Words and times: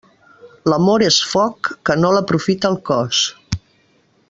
L'amor 0.71 1.05
és 1.07 1.19
foc 1.33 1.69
que 1.89 1.97
no 2.05 2.15
l'aprofita 2.17 2.73
el 2.73 2.79
cos. 2.91 3.21